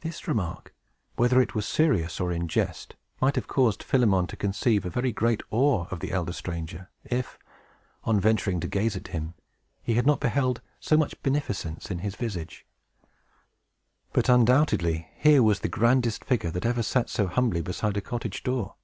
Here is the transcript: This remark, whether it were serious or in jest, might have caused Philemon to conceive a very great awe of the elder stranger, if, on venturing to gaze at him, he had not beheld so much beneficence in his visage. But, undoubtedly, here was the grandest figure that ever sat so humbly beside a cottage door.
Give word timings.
This 0.00 0.26
remark, 0.26 0.74
whether 1.14 1.40
it 1.40 1.54
were 1.54 1.62
serious 1.62 2.18
or 2.18 2.32
in 2.32 2.48
jest, 2.48 2.96
might 3.20 3.36
have 3.36 3.46
caused 3.46 3.84
Philemon 3.84 4.26
to 4.26 4.36
conceive 4.36 4.84
a 4.84 4.90
very 4.90 5.12
great 5.12 5.44
awe 5.52 5.86
of 5.92 6.00
the 6.00 6.10
elder 6.10 6.32
stranger, 6.32 6.90
if, 7.04 7.38
on 8.02 8.18
venturing 8.18 8.58
to 8.58 8.66
gaze 8.66 8.96
at 8.96 9.06
him, 9.14 9.34
he 9.80 9.94
had 9.94 10.06
not 10.06 10.18
beheld 10.18 10.60
so 10.80 10.96
much 10.96 11.22
beneficence 11.22 11.88
in 11.88 12.00
his 12.00 12.16
visage. 12.16 12.66
But, 14.12 14.28
undoubtedly, 14.28 15.08
here 15.14 15.40
was 15.40 15.60
the 15.60 15.68
grandest 15.68 16.24
figure 16.24 16.50
that 16.50 16.66
ever 16.66 16.82
sat 16.82 17.08
so 17.08 17.28
humbly 17.28 17.60
beside 17.62 17.96
a 17.96 18.00
cottage 18.00 18.42
door. 18.42 18.74